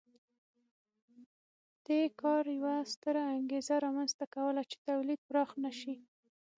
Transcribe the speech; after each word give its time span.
دې 1.85 2.01
کار 2.21 2.43
یوه 2.57 2.75
ستره 2.93 3.21
انګېزه 3.37 3.75
رامنځته 3.85 4.25
کوله 4.35 4.61
چې 4.69 4.77
تولید 4.87 5.19
پراخ 5.27 5.49
نه 5.63 5.71
شي 5.79 5.95